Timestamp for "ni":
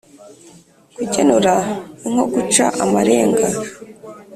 2.01-2.07